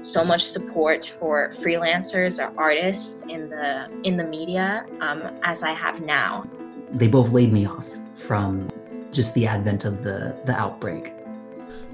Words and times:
so 0.00 0.24
much 0.24 0.44
support 0.44 1.06
for 1.06 1.48
freelancers 1.48 2.42
or 2.42 2.52
artists 2.58 3.22
in 3.22 3.48
the 3.48 3.90
in 4.04 4.16
the 4.16 4.24
media 4.24 4.86
um, 5.00 5.22
as 5.42 5.62
I 5.62 5.70
have 5.70 6.00
now. 6.02 6.46
They 6.92 7.08
both 7.08 7.30
laid 7.30 7.52
me 7.52 7.66
off 7.66 7.86
from 8.14 8.68
just 9.10 9.34
the 9.34 9.46
advent 9.46 9.84
of 9.84 10.02
the 10.02 10.36
the 10.44 10.54
outbreak. 10.54 11.12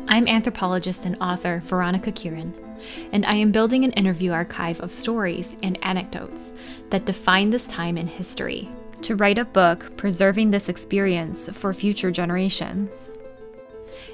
I'm 0.08 0.26
anthropologist 0.26 1.04
and 1.04 1.16
author 1.20 1.62
Veronica 1.64 2.10
Kieran, 2.10 2.52
and 3.12 3.24
I 3.26 3.34
am 3.34 3.52
building 3.52 3.84
an 3.84 3.92
interview 3.92 4.32
archive 4.32 4.80
of 4.80 4.92
stories 4.92 5.56
and 5.62 5.78
anecdotes 5.82 6.52
that 6.90 7.04
define 7.04 7.50
this 7.50 7.68
time 7.68 7.96
in 7.96 8.06
history 8.06 8.68
to 9.02 9.16
write 9.16 9.38
a 9.38 9.44
book 9.44 9.96
preserving 9.96 10.50
this 10.50 10.68
experience 10.68 11.48
for 11.52 11.72
future 11.74 12.10
generations. 12.10 13.10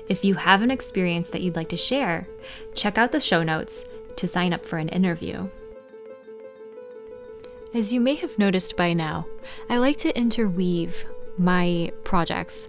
If 0.08 0.24
you 0.24 0.34
have 0.34 0.62
an 0.62 0.70
experience 0.70 1.30
that 1.30 1.42
you'd 1.42 1.56
like 1.56 1.68
to 1.70 1.76
share, 1.76 2.26
check 2.74 2.98
out 2.98 3.12
the 3.12 3.20
show 3.20 3.42
notes 3.42 3.84
to 4.16 4.26
sign 4.26 4.52
up 4.52 4.64
for 4.64 4.78
an 4.78 4.88
interview. 4.88 5.48
As 7.74 7.92
you 7.92 8.00
may 8.00 8.14
have 8.16 8.38
noticed 8.38 8.76
by 8.76 8.94
now, 8.94 9.26
I 9.68 9.78
like 9.78 9.98
to 9.98 10.16
interweave 10.16 11.04
my 11.36 11.92
projects. 12.02 12.68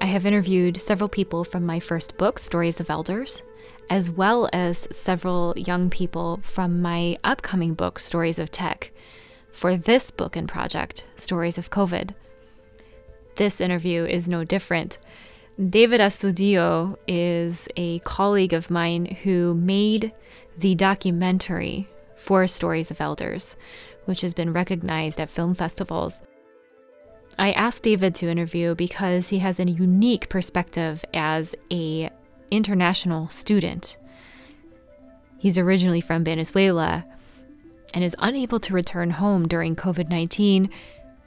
I 0.00 0.06
have 0.06 0.24
interviewed 0.24 0.80
several 0.80 1.08
people 1.08 1.44
from 1.44 1.66
my 1.66 1.80
first 1.80 2.16
book, 2.16 2.38
Stories 2.38 2.80
of 2.80 2.88
Elders, 2.88 3.42
as 3.90 4.10
well 4.10 4.48
as 4.52 4.88
several 4.90 5.54
young 5.56 5.90
people 5.90 6.40
from 6.42 6.80
my 6.80 7.18
upcoming 7.24 7.74
book, 7.74 7.98
Stories 7.98 8.38
of 8.38 8.50
Tech, 8.50 8.90
for 9.50 9.76
this 9.76 10.10
book 10.10 10.36
and 10.36 10.48
project, 10.48 11.04
Stories 11.16 11.58
of 11.58 11.70
COVID. 11.70 12.14
This 13.36 13.60
interview 13.60 14.04
is 14.04 14.28
no 14.28 14.44
different. 14.44 14.98
David 15.60 16.00
Astudillo 16.00 16.96
is 17.06 17.68
a 17.76 17.98
colleague 18.00 18.54
of 18.54 18.70
mine 18.70 19.04
who 19.22 19.54
made 19.54 20.12
the 20.56 20.74
documentary 20.74 21.88
for 22.16 22.46
Stories 22.46 22.90
of 22.90 23.02
Elders, 23.02 23.56
which 24.06 24.22
has 24.22 24.32
been 24.32 24.54
recognized 24.54 25.20
at 25.20 25.30
film 25.30 25.54
festivals. 25.54 26.20
I 27.38 27.52
asked 27.52 27.82
David 27.82 28.14
to 28.16 28.30
interview 28.30 28.74
because 28.74 29.28
he 29.28 29.40
has 29.40 29.60
a 29.60 29.68
unique 29.68 30.30
perspective 30.30 31.04
as 31.12 31.54
a 31.70 32.10
international 32.50 33.28
student. 33.28 33.98
He's 35.36 35.58
originally 35.58 36.00
from 36.00 36.24
Venezuela 36.24 37.04
and 37.92 38.02
is 38.02 38.16
unable 38.20 38.60
to 38.60 38.72
return 38.72 39.10
home 39.10 39.46
during 39.46 39.76
COVID 39.76 40.08
19, 40.08 40.70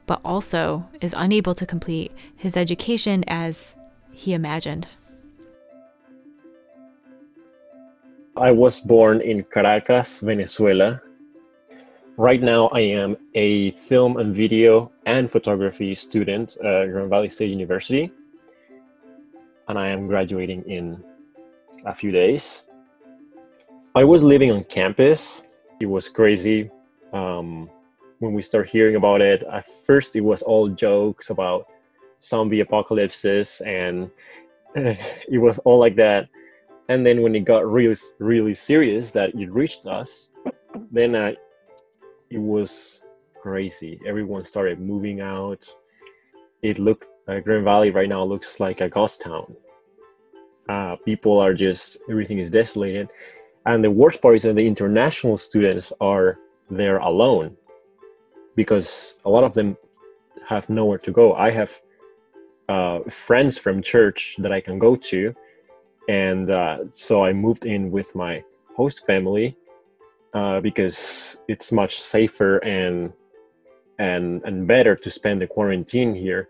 but 0.08 0.20
also 0.26 0.88
is 1.00 1.14
unable 1.16 1.54
to 1.54 1.66
complete 1.68 2.12
his 2.36 2.58
education 2.58 3.24
as 3.28 3.76
he 4.16 4.34
imagined. 4.34 4.88
I 8.38 8.52
was 8.52 8.80
born 8.80 9.22
in 9.22 9.44
Caracas, 9.44 10.20
Venezuela. 10.20 11.02
Right 12.18 12.42
now, 12.42 12.68
I 12.70 12.80
am 12.80 13.18
a 13.34 13.72
film 13.72 14.18
and 14.18 14.34
video 14.34 14.92
and 15.06 15.30
photography 15.30 15.94
student 15.96 16.58
at 16.58 16.88
Grand 16.92 17.10
Valley 17.10 17.30
State 17.30 17.50
University, 17.50 18.12
and 19.68 19.78
I 19.78 19.90
am 19.90 20.08
graduating 20.08 20.64
in 20.64 21.04
a 21.86 21.94
few 21.94 22.12
days. 22.12 22.66
I 23.96 24.04
was 24.06 24.24
living 24.24 24.52
on 24.52 24.64
campus. 24.64 25.46
It 25.82 25.88
was 25.88 26.08
crazy. 26.08 26.72
Um, 27.12 27.70
when 28.20 28.34
we 28.34 28.42
start 28.42 28.70
hearing 28.70 28.96
about 28.96 29.22
it, 29.22 29.44
at 29.44 29.68
first 29.68 30.16
it 30.16 30.22
was 30.22 30.42
all 30.42 30.70
jokes 30.70 31.30
about 31.30 31.68
zombie 32.26 32.62
apocalypses 32.62 33.62
and 33.62 34.10
it 34.76 35.40
was 35.40 35.60
all 35.60 35.80
like 35.80 35.96
that. 35.96 36.28
And 36.90 37.06
then 37.06 37.22
when 37.22 37.36
it 37.36 37.46
got 37.46 37.70
really 37.70 37.96
really 38.20 38.54
serious 38.54 39.12
that 39.12 39.34
it 39.36 39.52
reached 39.52 39.86
us 39.86 40.32
then 40.92 41.16
uh, 41.16 41.32
it 42.30 42.38
was 42.38 43.02
crazy. 43.42 44.00
Everyone 44.06 44.44
started 44.44 44.80
moving 44.80 45.22
out. 45.22 45.68
It 46.62 46.80
looked 46.80 47.08
uh, 47.28 47.40
grand 47.40 47.64
valley 47.64 47.92
right 47.92 48.10
now 48.10 48.24
looks 48.24 48.60
like 48.60 48.82
a 48.82 48.90
ghost 48.90 49.22
town. 49.22 49.56
Uh, 50.68 50.96
people 51.06 51.40
are 51.40 51.54
just 51.54 51.98
everything 52.10 52.40
is 52.40 52.50
desolated. 52.50 53.10
And 53.66 53.84
the 53.84 53.92
worst 53.92 54.22
part 54.22 54.36
is 54.36 54.44
that 54.44 54.56
the 54.56 54.68
international 54.68 55.38
students 55.38 55.92
are 56.00 56.40
there 56.70 56.98
alone 56.98 57.56
because 58.56 59.16
a 59.26 59.30
lot 59.30 59.44
of 59.44 59.54
them 59.54 59.78
have 60.48 60.70
nowhere 60.70 61.00
to 61.00 61.12
go. 61.12 61.34
I 61.34 61.52
have 61.52 61.82
uh, 62.68 63.00
friends 63.10 63.58
from 63.58 63.82
church 63.82 64.36
that 64.40 64.52
I 64.52 64.62
can 64.62 64.80
go 64.80 64.96
to. 64.96 65.34
And 66.08 66.52
uh, 66.52 66.80
so 66.90 67.24
I 67.24 67.34
moved 67.34 67.66
in 67.66 67.92
with 67.92 68.14
my 68.16 68.44
host 68.76 69.06
family 69.06 69.58
uh, 70.34 70.60
because 70.60 71.42
it's 71.48 71.72
much 71.72 72.00
safer 72.00 72.58
and 72.58 73.14
and 73.98 74.42
and 74.44 74.68
better 74.68 74.96
to 74.96 75.10
spend 75.10 75.42
the 75.42 75.48
quarantine 75.48 76.14
here. 76.14 76.50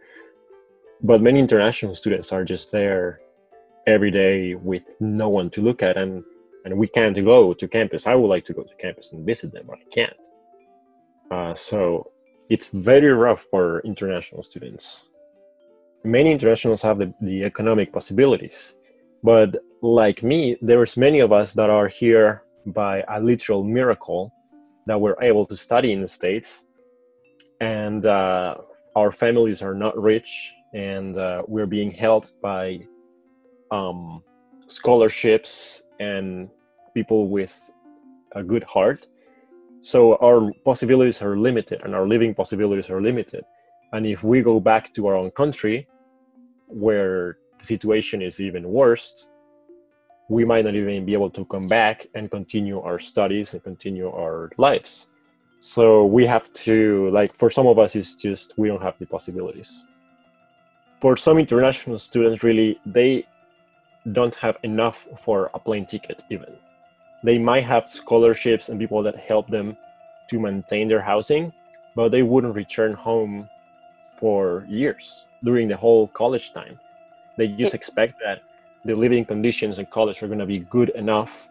But 1.04 1.22
many 1.22 1.40
international 1.40 1.94
students 1.94 2.32
are 2.32 2.44
just 2.44 2.72
there 2.72 3.22
every 3.86 4.10
day 4.10 4.56
with 4.56 4.96
no 5.00 5.30
one 5.30 5.50
to 5.52 5.62
look 5.62 5.84
at, 5.84 5.98
and 5.98 6.24
and 6.66 6.78
we 6.78 6.88
can't 6.88 7.16
go 7.24 7.54
to 7.54 7.68
campus. 7.68 8.08
I 8.08 8.16
would 8.16 8.28
like 8.28 8.46
to 8.46 8.54
go 8.54 8.64
to 8.64 8.76
campus 8.76 9.12
and 9.12 9.26
visit 9.26 9.54
them, 9.54 9.66
but 9.68 9.78
I 9.78 9.90
can't. 9.92 10.24
Uh, 11.30 11.54
so 11.54 12.12
it's 12.50 12.68
very 12.68 13.12
rough 13.12 13.46
for 13.52 13.82
international 13.82 14.42
students 14.42 15.10
many 16.06 16.32
internationals 16.32 16.82
have 16.82 16.98
the, 16.98 17.14
the 17.22 17.44
economic 17.44 17.92
possibilities 17.92 18.76
but 19.24 19.56
like 19.82 20.24
me 20.24 20.58
there's 20.62 20.98
many 20.98 21.20
of 21.20 21.32
us 21.32 21.54
that 21.54 21.70
are 21.70 21.88
here 21.88 22.44
by 22.68 23.04
a 23.10 23.20
literal 23.20 23.64
miracle 23.64 24.34
that 24.88 25.00
we're 25.00 25.22
able 25.22 25.46
to 25.46 25.56
study 25.56 25.92
in 25.92 26.02
the 26.02 26.08
states 26.08 26.66
and 27.62 28.06
uh, 28.06 28.56
our 28.96 29.12
families 29.12 29.62
are 29.62 29.74
not 29.74 29.98
rich 29.98 30.54
and 30.74 31.18
uh, 31.18 31.42
we're 31.48 31.66
being 31.66 31.92
helped 31.92 32.34
by 32.42 32.80
um, 33.72 34.24
scholarships 34.68 35.84
and 36.00 36.50
people 36.94 37.30
with 37.30 37.72
a 38.36 38.44
good 38.44 38.64
heart. 38.64 39.08
So 39.82 40.18
our 40.18 40.52
possibilities 40.64 41.22
are 41.22 41.38
limited 41.38 41.82
and 41.84 41.96
our 41.96 42.08
living 42.08 42.34
possibilities 42.34 42.90
are 42.90 43.02
limited. 43.02 43.44
And 43.94 44.06
if 44.06 44.24
we 44.24 44.42
go 44.42 44.60
back 44.60 44.94
to 44.94 45.08
our 45.08 45.16
own 45.16 45.32
country 45.32 45.88
where 46.68 47.38
the 47.60 47.66
situation 47.66 48.22
is 48.22 48.40
even 48.40 48.64
worse, 48.64 49.28
we 50.30 50.44
might 50.44 50.66
not 50.66 50.76
even 50.76 51.06
be 51.06 51.14
able 51.14 51.30
to 51.30 51.46
come 51.46 51.68
back 51.68 52.08
and 52.16 52.32
continue 52.32 52.80
our 52.82 53.00
studies 53.00 53.54
and 53.54 53.64
continue 53.64 54.10
our 54.10 54.52
lives. 54.58 55.12
So 55.60 56.06
we 56.06 56.26
have 56.26 56.52
to, 56.54 57.10
like, 57.12 57.36
for 57.36 57.50
some 57.50 57.68
of 57.68 57.80
us, 57.80 57.96
it's 57.96 58.16
just 58.16 58.54
we 58.58 58.68
don't 58.68 58.82
have 58.82 58.98
the 58.98 59.06
possibilities. 59.06 59.84
For 61.02 61.18
some 61.18 61.38
international 61.38 62.00
students, 62.00 62.44
really, 62.44 62.80
they 62.86 63.28
don't 64.12 64.36
have 64.36 64.58
enough 64.64 65.08
for 65.24 65.50
a 65.54 65.60
plane 65.60 65.86
ticket, 65.86 66.24
even. 66.30 66.56
They 67.24 67.38
might 67.38 67.64
have 67.64 67.90
scholarships 67.90 68.70
and 68.70 68.80
people 68.80 69.02
that 69.04 69.18
help 69.18 69.48
them 69.50 69.78
to 70.30 70.40
maintain 70.40 70.88
their 70.88 71.02
housing, 71.02 71.52
but 71.96 72.10
they 72.10 72.24
wouldn't 72.24 72.56
return 72.56 72.94
home 72.94 73.50
for 74.16 74.66
years 74.68 75.26
during 75.44 75.68
the 75.68 75.78
whole 75.78 76.08
college 76.08 76.54
time. 76.54 76.80
They 77.38 77.48
just 77.48 77.74
expect 77.74 78.16
that 78.24 78.42
the 78.86 78.96
living 78.96 79.26
conditions 79.26 79.80
in 79.80 79.86
college 79.88 80.22
are 80.24 80.28
going 80.28 80.40
to 80.40 80.46
be 80.46 80.60
good 80.60 80.90
enough 80.90 81.50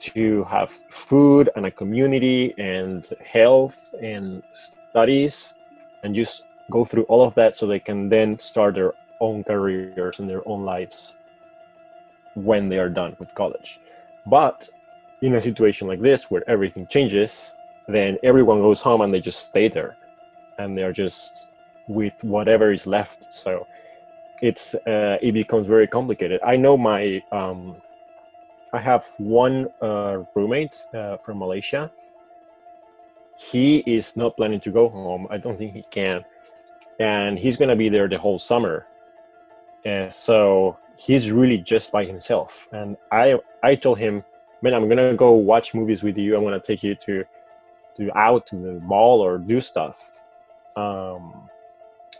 to 0.00 0.44
have 0.44 0.70
food 0.90 1.50
and 1.54 1.66
a 1.66 1.70
community 1.70 2.54
and 2.58 3.08
health 3.24 3.94
and 4.02 4.42
studies 4.52 5.54
and 6.02 6.14
just 6.14 6.44
go 6.70 6.84
through 6.84 7.04
all 7.04 7.22
of 7.24 7.34
that 7.34 7.54
so 7.54 7.66
they 7.66 7.78
can 7.78 8.08
then 8.08 8.38
start 8.38 8.74
their 8.74 8.94
own 9.20 9.44
careers 9.44 10.18
and 10.18 10.28
their 10.28 10.46
own 10.48 10.64
lives 10.64 11.16
when 12.34 12.68
they 12.68 12.78
are 12.78 12.88
done 12.88 13.14
with 13.20 13.32
college. 13.34 13.78
But 14.26 14.68
in 15.20 15.34
a 15.34 15.40
situation 15.40 15.86
like 15.86 16.00
this 16.00 16.30
where 16.30 16.42
everything 16.48 16.86
changes, 16.88 17.54
then 17.86 18.18
everyone 18.24 18.60
goes 18.60 18.80
home 18.80 19.02
and 19.02 19.14
they 19.14 19.20
just 19.20 19.46
stay 19.46 19.68
there 19.68 19.96
and 20.58 20.76
they're 20.76 20.92
just 20.92 21.51
with 21.88 22.14
whatever 22.22 22.72
is 22.72 22.86
left. 22.86 23.32
So 23.32 23.66
it's 24.42 24.74
uh, 24.74 25.18
it 25.22 25.32
becomes 25.32 25.66
very 25.66 25.86
complicated. 25.86 26.40
I 26.44 26.56
know 26.56 26.76
my 26.76 27.22
um, 27.32 27.76
I 28.72 28.80
have 28.80 29.06
one 29.18 29.68
uh, 29.80 30.24
roommate 30.34 30.86
uh, 30.94 31.16
from 31.18 31.38
Malaysia. 31.38 31.90
he 33.36 33.78
is 33.86 34.16
not 34.16 34.36
planning 34.36 34.60
to 34.60 34.70
go 34.70 34.88
home. 34.88 35.26
I 35.30 35.38
don't 35.38 35.58
think 35.58 35.74
he 35.74 35.82
can, 35.90 36.24
and 37.00 37.38
he's 37.38 37.56
gonna 37.56 37.76
be 37.76 37.88
there 37.88 38.08
the 38.08 38.18
whole 38.18 38.38
summer. 38.38 38.86
And 39.84 40.12
so 40.12 40.78
he's 40.96 41.30
really 41.30 41.58
just 41.58 41.90
by 41.90 42.04
himself. 42.04 42.68
And 42.72 42.96
I 43.10 43.38
I 43.62 43.74
told 43.74 43.98
him, 43.98 44.24
man, 44.62 44.74
I'm 44.74 44.88
gonna 44.88 45.14
go 45.14 45.32
watch 45.32 45.74
movies 45.74 46.02
with 46.02 46.16
you. 46.18 46.36
I'm 46.36 46.44
gonna 46.44 46.60
take 46.60 46.82
you 46.82 46.94
to 46.96 47.24
to 47.96 48.18
out 48.18 48.46
to 48.48 48.56
the 48.56 48.80
mall 48.80 49.20
or 49.20 49.38
do 49.38 49.60
stuff. 49.60 50.24
Um, 50.76 51.41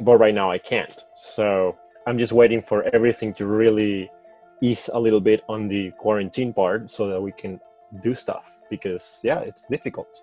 but 0.00 0.16
right 0.18 0.34
now 0.34 0.50
I 0.50 0.58
can't. 0.58 1.04
So 1.16 1.76
I'm 2.06 2.18
just 2.18 2.32
waiting 2.32 2.62
for 2.62 2.84
everything 2.94 3.34
to 3.34 3.46
really 3.46 4.10
ease 4.60 4.88
a 4.92 4.98
little 4.98 5.20
bit 5.20 5.42
on 5.48 5.68
the 5.68 5.90
quarantine 5.98 6.52
part 6.52 6.88
so 6.90 7.08
that 7.08 7.20
we 7.20 7.32
can 7.32 7.60
do 8.02 8.14
stuff 8.14 8.62
because 8.70 9.20
yeah, 9.22 9.40
it's 9.40 9.66
difficult. 9.66 10.22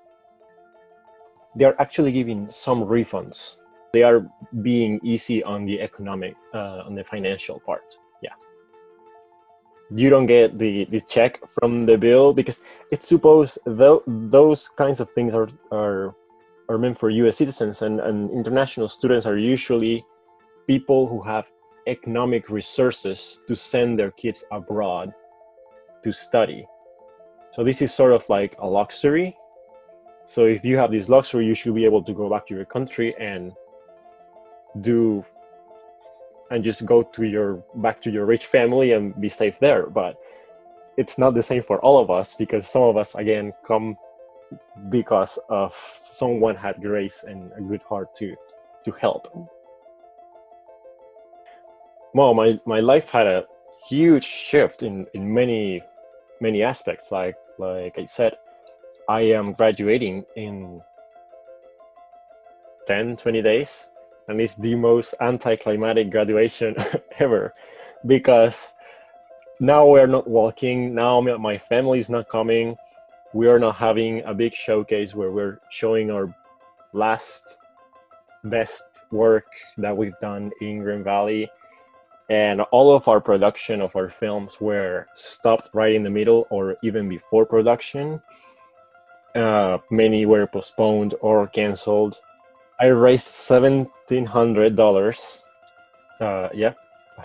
They 1.56 1.66
are 1.66 1.76
actually 1.80 2.12
giving 2.12 2.50
some 2.50 2.84
refunds. 2.84 3.58
They 3.92 4.04
are 4.04 4.30
being 4.62 5.00
easy 5.04 5.44
on 5.44 5.66
the 5.66 5.82
economic, 5.82 6.36
uh, 6.54 6.84
on 6.86 6.96
the 6.96 7.04
financial 7.04 7.60
part. 7.60 7.98
Yeah. 8.22 8.34
You 9.94 10.10
don't 10.10 10.28
get 10.28 10.60
the, 10.60 10.86
the 10.86 11.02
check 11.02 11.40
from 11.60 11.86
the 11.86 11.98
bill 11.98 12.34
because 12.34 12.60
it's 12.92 13.08
supposed 13.08 13.58
though 13.66 14.04
those 14.08 14.70
kinds 14.70 15.00
of 15.00 15.10
things 15.10 15.34
are 15.34 15.50
are 15.72 16.16
are 16.70 16.78
meant 16.78 16.98
for 16.98 17.10
U.S. 17.10 17.38
citizens 17.38 17.82
and, 17.82 18.00
and 18.00 18.30
international 18.30 18.88
students 18.88 19.26
are 19.26 19.38
usually 19.38 20.06
people 20.68 21.08
who 21.08 21.22
have 21.24 21.46
economic 21.88 22.50
resources 22.50 23.42
to 23.48 23.56
send 23.56 23.98
their 23.98 24.12
kids 24.12 24.46
abroad 24.52 25.12
to 26.04 26.12
study. 26.12 26.66
So 27.52 27.64
this 27.64 27.82
is 27.82 27.92
sort 27.92 28.14
of 28.14 28.28
like 28.30 28.56
a 28.60 28.68
luxury. 28.68 29.36
So 30.28 30.46
if 30.46 30.64
you 30.64 30.78
have 30.78 30.92
this 30.92 31.10
luxury, 31.10 31.46
you 31.46 31.56
should 31.56 31.74
be 31.74 31.86
able 31.86 32.04
to 32.04 32.14
go 32.14 32.30
back 32.30 32.46
to 32.48 32.56
your 32.56 32.66
country 32.66 33.16
and 33.20 33.52
do 34.82 35.26
and 36.52 36.64
just 36.64 36.86
go 36.86 37.02
to 37.02 37.26
your 37.26 37.64
back 37.76 38.02
to 38.02 38.12
your 38.12 38.26
rich 38.26 38.46
family 38.46 38.94
and 38.94 39.20
be 39.20 39.30
safe 39.30 39.60
there. 39.60 39.88
But 39.88 40.18
it's 40.98 41.18
not 41.18 41.34
the 41.34 41.44
same 41.44 41.64
for 41.64 41.80
all 41.80 41.98
of 41.98 42.12
us 42.12 42.36
because 42.36 42.68
some 42.68 42.84
of 42.84 42.98
us 42.98 43.16
again 43.16 43.54
come 43.66 43.98
because 44.90 45.38
of 45.50 45.76
someone 45.96 46.56
had 46.56 46.82
grace 46.82 47.24
and 47.24 47.52
a 47.58 47.62
good 47.62 47.82
heart 47.84 48.16
to 48.16 48.36
to 48.84 48.92
help. 48.92 49.28
Well 52.14 52.34
my 52.34 52.60
my 52.66 52.80
life 52.80 53.10
had 53.10 53.28
a 53.28 53.46
huge 53.88 54.26
shift 54.26 54.84
in 54.84 55.06
in 55.14 55.34
many 55.34 55.82
many 56.42 56.64
aspects. 56.64 57.12
Like 57.12 57.36
like 57.60 58.00
i 58.00 58.06
said 58.06 58.38
i 59.08 59.22
am 59.22 59.54
graduating 59.54 60.26
in 60.36 60.82
10 62.88 63.18
20 63.18 63.42
days 63.42 63.92
and 64.30 64.40
it's 64.40 64.56
the 64.56 64.74
most 64.76 65.14
anticlimactic 65.20 66.10
graduation 66.10 66.76
ever 67.20 67.54
because 68.06 68.74
now 69.60 69.86
we're 69.86 70.08
not 70.08 70.28
walking 70.28 70.96
now 70.96 71.20
my 71.20 71.58
family 71.58 72.00
is 72.00 72.10
not 72.10 72.30
coming 72.30 72.78
we 73.34 73.48
are 73.48 73.60
not 73.60 73.76
having 73.76 74.24
a 74.26 74.34
big 74.34 74.54
showcase 74.54 75.14
where 75.14 75.32
we're 75.32 75.60
showing 75.70 76.10
our 76.12 76.34
last 76.94 77.60
best 78.44 78.84
work 79.12 79.46
that 79.78 79.96
we've 79.96 80.18
done 80.20 80.52
in 80.62 80.80
Grand 80.80 81.04
Valley. 81.04 81.50
And 82.30 82.62
all 82.72 82.96
of 82.96 83.08
our 83.08 83.20
production 83.20 83.82
of 83.82 83.96
our 83.96 84.10
films 84.10 84.62
were 84.62 85.08
stopped 85.16 85.70
right 85.74 85.96
in 85.96 86.04
the 86.04 86.10
middle 86.10 86.48
or 86.50 86.78
even 86.84 87.10
before 87.10 87.46
production. 87.46 88.22
Uh, 89.36 89.80
many 89.90 90.26
were 90.26 90.46
postponed 90.46 91.16
or 91.22 91.48
canceled. 91.48 92.20
I 92.80 92.88
raised 92.88 93.28
seventeen 93.28 94.26
hundred 94.26 94.76
dollars. 94.76 95.46
Uh, 96.20 96.50
yeah, 96.54 96.74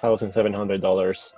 thousand 0.01 0.33
seven 0.33 0.53
hundred 0.53 0.81
dollars, 0.81 1.35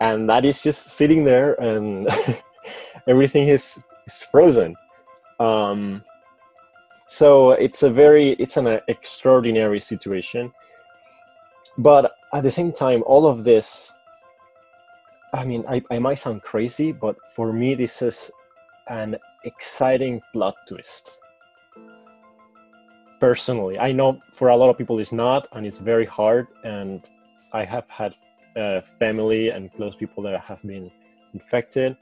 and 0.00 0.28
that 0.28 0.44
is 0.44 0.62
just 0.62 0.86
sitting 0.86 1.24
there 1.24 1.54
and 1.60 2.08
everything 3.08 3.48
is 3.48 3.82
is 4.06 4.22
frozen. 4.22 4.76
Um, 5.38 6.02
so 7.06 7.52
it's 7.52 7.82
a 7.82 7.90
very 7.90 8.30
it's 8.30 8.56
an 8.56 8.80
extraordinary 8.88 9.80
situation. 9.80 10.52
But 11.78 12.12
at 12.32 12.42
the 12.42 12.50
same 12.50 12.72
time, 12.72 13.02
all 13.06 13.26
of 13.26 13.44
this. 13.44 13.92
I 15.32 15.44
mean, 15.44 15.64
I, 15.68 15.80
I 15.92 16.00
might 16.00 16.18
sound 16.18 16.42
crazy, 16.42 16.90
but 16.90 17.14
for 17.36 17.52
me, 17.52 17.74
this 17.74 18.02
is 18.02 18.32
an 18.88 19.16
exciting 19.44 20.20
plot 20.32 20.56
twist. 20.66 21.20
Personally, 23.20 23.78
I 23.78 23.92
know 23.92 24.18
for 24.32 24.48
a 24.48 24.56
lot 24.56 24.70
of 24.70 24.76
people 24.76 24.98
it's 24.98 25.12
not, 25.12 25.46
and 25.52 25.64
it's 25.64 25.78
very 25.78 26.04
hard. 26.04 26.48
And 26.64 27.08
I 27.52 27.64
have 27.64 27.88
had 27.88 28.14
uh, 28.56 28.80
family 28.80 29.50
and 29.50 29.72
close 29.72 29.94
people 29.94 30.22
that 30.24 30.40
have 30.40 30.60
been 30.62 30.90
infected, 31.32 31.96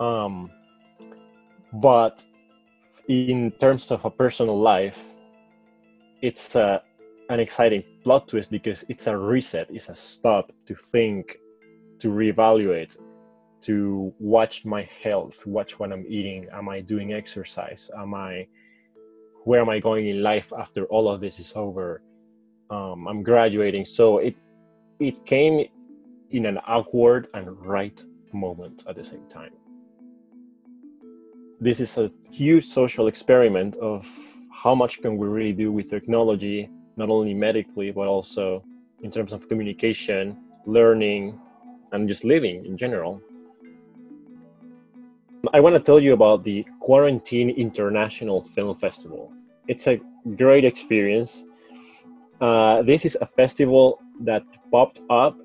um, 0.00 0.50
but 1.72 2.24
in 3.08 3.50
terms 3.52 3.90
of 3.90 4.04
a 4.04 4.10
personal 4.10 4.58
life, 4.58 5.02
it's 6.22 6.54
a, 6.54 6.82
an 7.30 7.40
exciting 7.40 7.82
plot 8.04 8.28
twist 8.28 8.50
because 8.50 8.84
it's 8.88 9.06
a 9.06 9.16
reset, 9.16 9.68
it's 9.70 9.88
a 9.88 9.94
stop 9.94 10.52
to 10.66 10.74
think, 10.74 11.38
to 11.98 12.08
reevaluate, 12.08 12.96
to 13.62 14.12
watch 14.18 14.64
my 14.64 14.88
health, 15.02 15.46
watch 15.46 15.78
what 15.78 15.92
I'm 15.92 16.06
eating. 16.08 16.46
Am 16.52 16.68
I 16.68 16.80
doing 16.80 17.12
exercise? 17.12 17.90
Am 17.96 18.14
I 18.14 18.46
where 19.44 19.60
am 19.60 19.70
I 19.70 19.78
going 19.78 20.06
in 20.08 20.22
life 20.22 20.52
after 20.58 20.84
all 20.86 21.08
of 21.08 21.20
this 21.20 21.38
is 21.38 21.54
over? 21.56 22.02
Um, 22.70 23.08
I'm 23.08 23.22
graduating, 23.22 23.86
so 23.86 24.18
it 24.18 24.36
it 25.00 25.24
came 25.24 25.66
in 26.30 26.46
an 26.46 26.58
awkward 26.66 27.28
and 27.34 27.50
right 27.64 28.04
moment 28.32 28.84
at 28.86 28.94
the 28.94 29.04
same 29.04 29.26
time 29.28 29.52
this 31.60 31.80
is 31.80 31.98
a 31.98 32.08
huge 32.30 32.64
social 32.64 33.08
experiment 33.08 33.76
of 33.76 34.06
how 34.52 34.74
much 34.74 35.02
can 35.02 35.16
we 35.16 35.26
really 35.26 35.52
do 35.52 35.72
with 35.72 35.90
technology 35.90 36.70
not 36.96 37.10
only 37.10 37.34
medically 37.34 37.90
but 37.90 38.06
also 38.06 38.64
in 39.02 39.10
terms 39.10 39.32
of 39.32 39.48
communication 39.48 40.36
learning 40.66 41.38
and 41.92 42.08
just 42.08 42.24
living 42.24 42.64
in 42.66 42.76
general. 42.76 43.20
I 45.52 45.60
want 45.60 45.74
to 45.76 45.80
tell 45.80 46.00
you 46.00 46.12
about 46.12 46.44
the 46.44 46.66
quarantine 46.80 47.50
international 47.50 48.42
film 48.42 48.76
festival. 48.76 49.32
It's 49.68 49.86
a 49.86 50.00
great 50.36 50.64
experience. 50.64 51.44
Uh, 52.40 52.82
this 52.82 53.04
is 53.04 53.16
a 53.20 53.26
festival 53.26 54.00
that 54.20 54.42
popped 54.70 55.00
up 55.08 55.36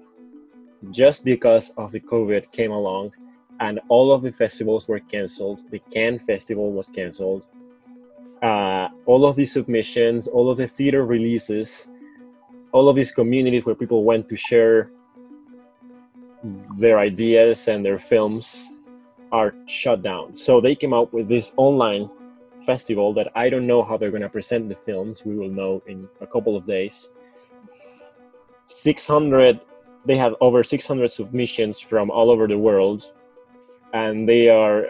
just 0.92 1.24
because 1.24 1.70
of 1.78 1.92
the 1.92 2.00
covid 2.00 2.52
came 2.52 2.72
along 2.72 3.12
and 3.60 3.80
all 3.88 4.12
of 4.12 4.22
the 4.22 4.32
festivals 4.32 4.88
were 4.88 5.00
canceled. 5.00 5.64
The 5.72 5.80
Cannes 5.92 6.20
Festival 6.20 6.72
was 6.72 6.90
canceled. 6.90 7.48
Uh, 8.42 8.90
all 9.06 9.26
of 9.26 9.36
the 9.36 9.46
submissions, 9.46 10.28
all 10.28 10.50
of 10.50 10.58
the 10.58 10.68
theater 10.68 11.06
releases, 11.06 11.90
all 12.72 12.90
of 12.90 12.96
these 12.96 13.12
communities 13.12 13.66
where 13.66 13.76
people 13.76 14.04
went 14.04 14.28
to 14.30 14.36
share 14.36 14.92
their 16.78 17.00
ideas 17.00 17.68
and 17.68 17.86
their 17.86 18.00
films 18.00 18.70
are 19.32 19.56
shut 19.66 20.04
down. 20.04 20.36
So 20.36 20.60
they 20.60 20.76
came 20.76 20.94
out 20.94 21.14
with 21.14 21.30
this 21.30 21.54
online 21.56 22.10
festival 22.66 23.14
that 23.14 23.32
I 23.36 23.50
don't 23.50 23.66
know 23.66 23.84
how 23.84 23.98
they're 23.98 24.12
going 24.12 24.24
to 24.24 24.30
present 24.30 24.70
the 24.70 24.76
films. 24.76 25.24
We 25.26 25.36
will 25.36 25.50
know 25.50 25.82
in 25.88 26.08
a 26.22 26.28
couple 26.28 26.58
of 26.58 26.66
days. 26.66 27.10
600, 28.68 29.60
they 30.06 30.18
have 30.18 30.36
over 30.42 30.64
600 30.64 31.12
submissions 31.12 31.80
from 31.80 32.12
all 32.12 32.30
over 32.30 32.48
the 32.48 32.58
world 32.58 33.14
and 33.94 34.28
they 34.28 34.50
are 34.50 34.88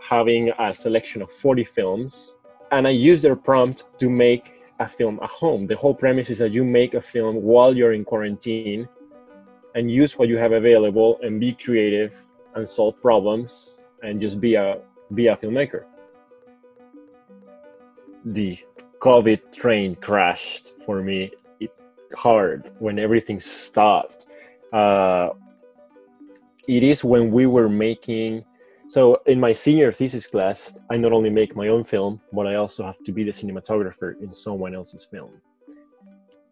having 0.00 0.50
a 0.58 0.74
selection 0.74 1.22
of 1.22 1.30
40 1.32 1.64
films. 1.64 2.36
And 2.70 2.86
I 2.86 2.90
use 2.90 3.22
their 3.22 3.36
prompt 3.36 3.84
to 3.98 4.08
make 4.08 4.52
a 4.80 4.88
film 4.88 5.20
at 5.22 5.30
home. 5.30 5.66
The 5.66 5.76
whole 5.76 5.94
premise 5.94 6.30
is 6.30 6.38
that 6.38 6.52
you 6.52 6.64
make 6.64 6.94
a 6.94 7.02
film 7.02 7.36
while 7.36 7.76
you're 7.76 7.92
in 7.92 8.04
quarantine 8.04 8.88
and 9.74 9.90
use 9.90 10.18
what 10.18 10.28
you 10.28 10.38
have 10.38 10.52
available 10.52 11.18
and 11.22 11.40
be 11.40 11.52
creative 11.52 12.26
and 12.54 12.68
solve 12.68 13.00
problems 13.00 13.84
and 14.02 14.20
just 14.20 14.40
be 14.40 14.54
a 14.54 14.80
be 15.14 15.26
a 15.28 15.36
filmmaker. 15.36 15.84
The 18.24 18.58
COVID 19.00 19.52
train 19.52 19.96
crashed 19.96 20.72
for 20.86 21.02
me 21.02 21.32
hard 22.14 22.70
when 22.78 22.98
everything 22.98 23.40
stopped. 23.40 24.26
Uh, 24.72 25.30
it 26.68 26.82
is 26.82 27.04
when 27.04 27.30
we 27.30 27.46
were 27.46 27.68
making 27.68 28.44
so 28.88 29.20
in 29.26 29.40
my 29.40 29.52
senior 29.52 29.90
thesis 29.92 30.26
class 30.26 30.76
i 30.90 30.96
not 30.96 31.12
only 31.12 31.30
make 31.30 31.56
my 31.56 31.68
own 31.68 31.84
film 31.84 32.20
but 32.32 32.46
i 32.46 32.54
also 32.54 32.84
have 32.84 33.02
to 33.04 33.12
be 33.12 33.24
the 33.24 33.30
cinematographer 33.30 34.20
in 34.20 34.34
someone 34.34 34.74
else's 34.74 35.04
film. 35.04 35.30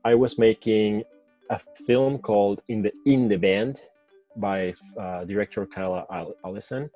I 0.05 0.15
was 0.15 0.39
making 0.39 1.05
a 1.51 1.61
film 1.87 2.19
called 2.19 2.63
in 2.69 2.83
the 2.83 2.93
in 3.05 3.29
the 3.29 3.37
band 3.37 3.83
by 4.37 4.75
uh, 4.99 5.25
director 5.25 5.67
kyla 5.67 6.07
allison. 6.45 6.91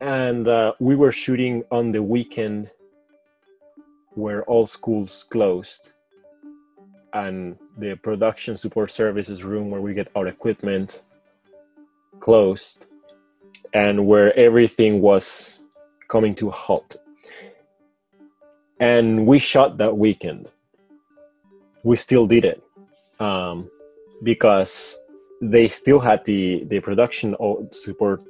And 0.00 0.46
uh, 0.46 0.74
we 0.78 0.94
were 0.94 1.12
shooting 1.12 1.64
on 1.70 1.92
the 1.92 2.02
weekend 2.02 2.70
where 4.10 4.44
all 4.44 4.66
schools 4.66 5.24
closed 5.30 5.92
and 7.14 7.56
the 7.78 7.96
production 7.96 8.56
support 8.56 8.90
services 8.90 9.42
room 9.44 9.70
where 9.70 9.80
we 9.80 9.94
get 9.94 10.08
our 10.14 10.26
equipment 10.26 11.02
closed 12.24 12.86
and 13.72 14.06
where 14.06 14.28
everything 14.38 14.92
was 15.00 15.66
coming 16.08 16.34
to 16.36 16.48
a 16.48 16.56
halt. 16.64 16.96
And 18.80 19.26
we 19.26 19.38
shot 19.38 19.78
that 19.78 19.94
weekend. 19.96 20.50
We 21.84 21.96
still 21.96 22.26
did 22.26 22.44
it 22.44 22.62
um, 23.20 23.70
because 24.22 24.74
they 25.40 25.68
still 25.68 26.00
had 26.00 26.24
the 26.24 26.64
the 26.72 26.80
production 26.80 27.28
support 27.72 28.22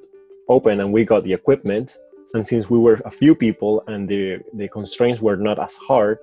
open 0.49 0.81
and 0.81 0.93
we 0.93 1.05
got 1.05 1.23
the 1.25 1.33
equipment. 1.33 1.89
And 2.35 2.47
since 2.47 2.69
we 2.69 2.79
were 2.79 3.01
a 3.05 3.15
few 3.21 3.35
people 3.45 3.73
and 3.87 4.09
the 4.13 4.23
the 4.61 4.69
constraints 4.69 5.21
were 5.27 5.37
not 5.37 5.59
as 5.59 5.77
hard 5.77 6.19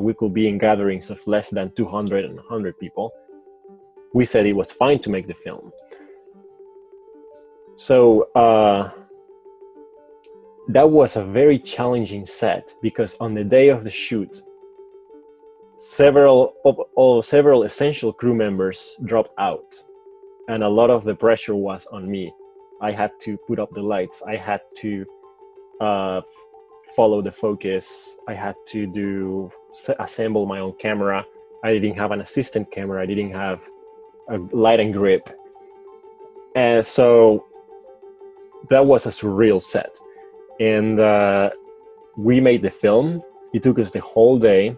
we 0.00 0.14
could 0.14 0.32
be 0.32 0.48
in 0.48 0.58
gatherings 0.58 1.10
of 1.10 1.24
less 1.26 1.50
than 1.50 1.70
200 1.72 2.24
and 2.24 2.36
100 2.36 2.78
people 2.78 3.12
we 4.14 4.24
said 4.24 4.46
it 4.46 4.52
was 4.54 4.72
fine 4.72 4.98
to 4.98 5.10
make 5.10 5.26
the 5.26 5.34
film 5.34 5.70
so 7.82 8.28
uh, 8.36 8.92
that 10.68 10.88
was 10.88 11.16
a 11.16 11.24
very 11.24 11.58
challenging 11.58 12.24
set 12.24 12.72
because 12.80 13.16
on 13.16 13.34
the 13.34 13.42
day 13.42 13.70
of 13.70 13.82
the 13.82 13.90
shoot 13.90 14.40
several 15.78 16.54
of, 16.64 17.24
several 17.24 17.64
essential 17.64 18.12
crew 18.12 18.34
members 18.34 18.94
dropped 19.04 19.34
out 19.38 19.74
and 20.46 20.62
a 20.62 20.68
lot 20.68 20.90
of 20.90 21.02
the 21.02 21.14
pressure 21.14 21.56
was 21.56 21.88
on 21.90 22.08
me. 22.08 22.32
I 22.80 22.92
had 22.92 23.10
to 23.22 23.36
put 23.48 23.58
up 23.58 23.72
the 23.72 23.82
lights. 23.82 24.22
I 24.22 24.36
had 24.36 24.60
to 24.76 25.04
uh, 25.80 26.20
follow 26.94 27.20
the 27.20 27.32
focus. 27.32 28.16
I 28.28 28.34
had 28.34 28.54
to 28.68 28.86
do 28.86 29.50
assemble 29.98 30.46
my 30.46 30.60
own 30.60 30.74
camera. 30.78 31.26
I 31.64 31.72
didn't 31.72 31.96
have 31.96 32.12
an 32.12 32.20
assistant 32.20 32.70
camera. 32.70 33.02
I 33.02 33.06
didn't 33.06 33.32
have 33.32 33.60
a 34.28 34.38
light 34.52 34.78
and 34.78 34.92
grip. 34.92 35.28
And 36.54 36.84
so 36.86 37.46
that 38.70 38.84
was 38.84 39.06
a 39.06 39.10
surreal 39.10 39.60
set. 39.60 39.98
And 40.60 41.00
uh, 41.00 41.50
we 42.16 42.40
made 42.40 42.62
the 42.62 42.70
film. 42.70 43.22
It 43.52 43.62
took 43.62 43.78
us 43.78 43.90
the 43.90 44.00
whole 44.00 44.38
day. 44.38 44.76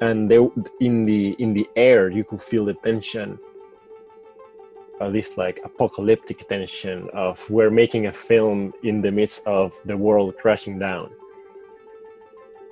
And 0.00 0.30
they, 0.30 0.36
in 0.80 1.04
the 1.06 1.30
in 1.38 1.54
the 1.54 1.68
air 1.76 2.10
you 2.10 2.24
could 2.24 2.42
feel 2.42 2.64
the 2.64 2.74
tension 2.74 3.38
at 5.00 5.12
least 5.12 5.38
like 5.38 5.60
apocalyptic 5.64 6.46
tension 6.48 7.08
of 7.12 7.48
we're 7.50 7.70
making 7.70 8.06
a 8.06 8.12
film 8.12 8.72
in 8.82 9.00
the 9.00 9.10
midst 9.10 9.46
of 9.46 9.74
the 9.84 9.96
world 9.96 10.36
crashing 10.36 10.78
down. 10.78 11.10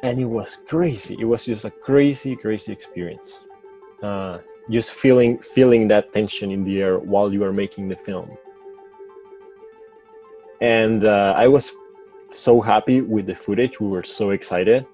And 0.03 0.21
it 0.21 0.25
was 0.25 0.59
crazy. 0.69 1.17
It 1.21 1.25
was 1.25 1.45
just 1.45 1.65
a 1.65 1.71
crazy 1.71 2.37
crazy 2.37 2.73
experience. 2.73 3.45
Uh, 4.03 4.39
just 4.71 4.93
feeling 4.95 5.39
feeling 5.39 5.89
that 5.89 6.13
tension 6.13 6.51
in 6.51 6.65
the 6.65 6.83
air 6.83 6.99
while 6.99 7.33
you 7.33 7.45
are 7.45 7.53
making 7.53 7.89
the 7.89 7.97
film 7.97 8.37
and 10.63 11.05
uh, 11.05 11.35
i 11.37 11.47
was 11.47 11.75
so 12.31 12.61
happy 12.61 13.01
with 13.03 13.27
the 13.27 13.35
footage 13.35 13.81
we 13.81 13.89
were 13.89 14.05
so 14.05 14.31
excited 14.31 14.87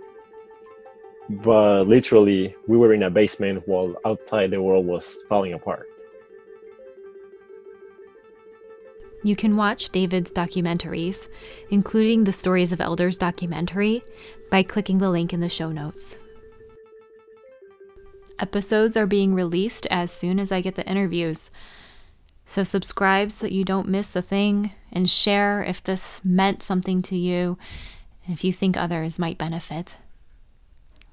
but 1.45 1.87
literally 1.87 2.57
we 2.67 2.77
were 2.77 2.95
in 2.95 3.05
a 3.05 3.11
basement 3.11 3.63
while 3.69 3.95
outside 4.05 4.51
the 4.51 4.61
world 4.61 4.87
was 4.87 5.23
falling 5.29 5.53
apart 5.53 5.87
You 9.25 9.35
can 9.35 9.57
watch 9.57 9.91
David's 9.91 10.31
documentaries, 10.31 11.29
including 11.71 12.23
the 12.23 12.33
Stories 12.33 12.73
of 12.73 12.81
Elders 12.81 13.19
documentary, 13.19 14.05
by 14.49 14.63
clicking 14.63 14.99
the 14.99 15.11
link 15.11 15.33
in 15.33 15.41
the 15.41 15.49
show 15.49 15.73
notes. 15.73 16.19
Episodes 18.39 18.97
are 18.97 19.09
being 19.09 19.35
released 19.35 19.89
as 19.91 20.13
soon 20.13 20.39
as 20.39 20.53
I 20.53 20.61
get 20.61 20.77
the 20.77 20.89
interviews. 20.89 21.51
So 22.47 22.63
subscribe 22.63 23.33
so 23.33 23.47
that 23.47 23.53
you 23.53 23.65
don't 23.65 23.89
miss 23.89 24.15
a 24.15 24.23
thing 24.23 24.71
and 24.93 25.09
share 25.09 25.63
if 25.63 25.83
this 25.83 26.21
meant 26.25 26.63
something 26.63 27.03
to 27.03 27.17
you 27.17 27.59
and 28.25 28.35
if 28.35 28.45
you 28.45 28.53
think 28.53 28.77
others 28.77 29.19
might 29.19 29.39
benefit. 29.39 29.97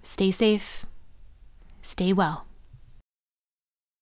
Stay 0.04 0.32
safe. 0.32 0.86
Stay 1.82 2.14
well. 2.14 2.46